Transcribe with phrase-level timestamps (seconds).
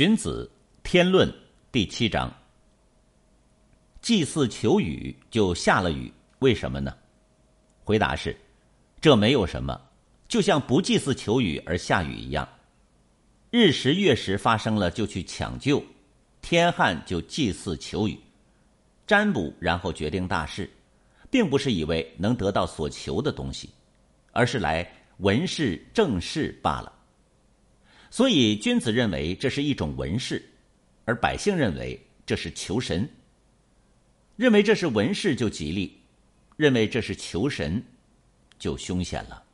[0.00, 0.50] 荀子
[0.82, 1.28] 《天论》
[1.70, 2.34] 第七章：
[4.00, 6.96] 祭祀求雨就下了雨，为什么呢？
[7.84, 8.34] 回答是：
[8.98, 9.78] 这没有什么，
[10.26, 12.48] 就像不祭祀求雨而下雨一样。
[13.50, 15.84] 日食月食发生了就去抢救，
[16.40, 18.18] 天旱就祭祀求雨，
[19.06, 20.70] 占卜然后决定大事，
[21.30, 23.68] 并不是以为能得到所求的东西，
[24.32, 26.90] 而是来闻事正事罢了。
[28.10, 30.44] 所以，君子认为这是一种文事，
[31.04, 33.08] 而百姓认为这是求神。
[34.36, 36.00] 认为这是文事就吉利，
[36.56, 37.84] 认为这是求神
[38.58, 39.44] 就凶险了。